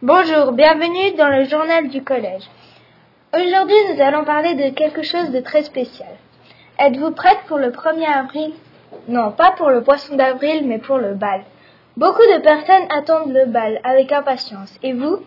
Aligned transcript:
Bonjour, 0.00 0.52
bienvenue 0.52 1.16
dans 1.16 1.28
le 1.28 1.42
journal 1.46 1.88
du 1.88 2.04
collège. 2.04 2.44
Aujourd'hui, 3.34 3.74
nous 3.92 4.00
allons 4.00 4.24
parler 4.24 4.54
de 4.54 4.72
quelque 4.72 5.02
chose 5.02 5.32
de 5.32 5.40
très 5.40 5.64
spécial. 5.64 6.14
Êtes-vous 6.78 7.10
prête 7.10 7.40
pour 7.48 7.58
le 7.58 7.72
1er 7.72 8.06
avril? 8.06 8.52
Non, 9.08 9.32
pas 9.32 9.50
pour 9.58 9.70
le 9.70 9.82
poisson 9.82 10.14
d'avril, 10.14 10.68
mais 10.68 10.78
pour 10.78 10.98
le 10.98 11.14
bal. 11.14 11.42
Beaucoup 11.96 12.22
de 12.32 12.40
personnes 12.40 12.86
attendent 12.96 13.32
le 13.32 13.46
bal 13.46 13.80
avec 13.82 14.12
impatience. 14.12 14.72
Et 14.84 14.92
vous? 14.92 15.18